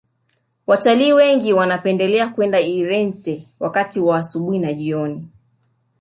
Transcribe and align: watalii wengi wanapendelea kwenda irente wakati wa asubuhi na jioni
watalii 0.67 1.13
wengi 1.13 1.53
wanapendelea 1.53 2.29
kwenda 2.29 2.61
irente 2.61 3.47
wakati 3.59 3.99
wa 3.99 4.17
asubuhi 4.17 4.59
na 4.59 4.73
jioni 4.73 5.27